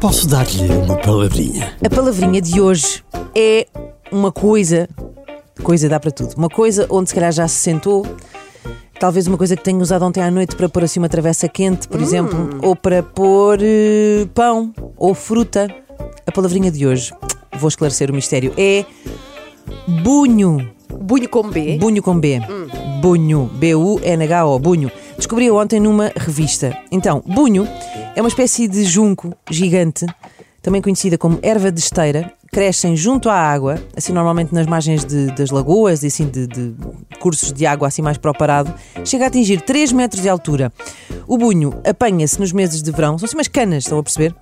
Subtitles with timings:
[0.00, 1.76] Posso dar-lhe uma palavrinha?
[1.84, 3.04] A palavrinha de hoje
[3.36, 3.66] é
[4.10, 4.88] uma coisa.
[5.62, 6.34] Coisa dá para tudo.
[6.36, 8.06] Uma coisa onde se calhar já se sentou.
[8.98, 11.88] Talvez uma coisa que tenha usado ontem à noite para pôr assim uma travessa quente,
[11.88, 15.68] por exemplo, ou para pôr eh, pão ou fruta.
[16.26, 17.12] A palavrinha de hoje,
[17.58, 18.84] vou esclarecer o mistério, é
[20.02, 20.70] bunho.
[20.88, 21.78] Bunho com B.
[21.78, 22.40] Bunho com B.
[23.00, 23.50] Bunho.
[23.54, 24.58] B-U-N-H-O.
[24.58, 24.90] Bunho.
[25.20, 26.74] Descobri ontem numa revista.
[26.90, 27.68] Então, bunho
[28.16, 30.06] é uma espécie de junco gigante,
[30.62, 32.32] também conhecida como erva de esteira.
[32.50, 36.74] Crescem junto à água, assim normalmente nas margens de- das lagoas e assim de, de
[37.20, 38.74] cursos de água assim mais para o parado.
[39.04, 40.72] Chega a atingir 3 metros de altura.
[41.28, 44.34] O bunho apanha-se nos meses de verão, são assim umas canas, estão a perceber?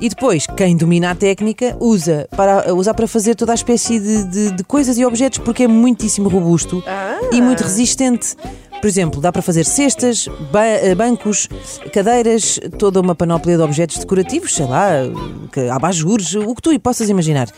[0.00, 4.24] E depois, quem domina a técnica usa para, usa para fazer toda a espécie de,
[4.24, 6.82] de- de coisas e objetos porque é muitíssimo robusto
[7.30, 8.36] e muito resistente.
[8.80, 11.48] Por exemplo, dá para fazer cestas, ba- eh, bancos,
[11.92, 14.90] cadeiras, toda uma panóplia de objetos decorativos, sei lá,
[15.72, 17.48] abajures, o que tu possas imaginar.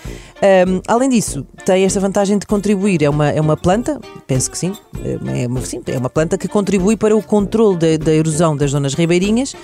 [0.42, 4.58] Ahm, além disso, tem esta vantagem de contribuir, é uma, é uma planta, penso que
[4.58, 4.72] sim,
[5.04, 8.72] é uma, sim, é uma planta que contribui para o controle da, da erosão das
[8.72, 9.54] zonas ribeirinhas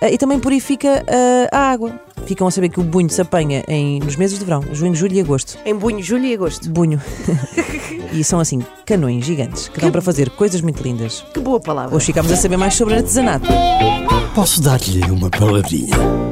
[0.00, 1.04] ah, e também purifica
[1.50, 2.00] a água.
[2.26, 5.14] Ficam a saber que o bunho se apanha em, nos meses de verão, junho, julho
[5.14, 5.58] e agosto.
[5.64, 6.70] Em bunho, julho e agosto.
[6.70, 7.00] Bunho.
[8.12, 11.24] e são assim, canões gigantes, que dão para fazer coisas muito lindas.
[11.34, 11.94] Que boa palavra.
[11.94, 13.48] Hoje ficamos a saber mais sobre artesanato.
[14.34, 16.29] Posso dar-lhe uma palavrinha?